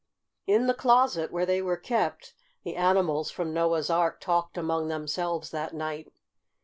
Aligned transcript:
In 0.47 0.65
the 0.65 0.73
closet, 0.73 1.31
where 1.31 1.45
they 1.45 1.61
were 1.61 1.77
kept, 1.77 2.33
the 2.63 2.75
animals 2.75 3.29
from 3.29 3.53
Noah's 3.53 3.91
Ark 3.91 4.19
talked 4.19 4.57
among 4.57 4.87
themselves 4.87 5.51
that 5.51 5.75
night. 5.75 6.11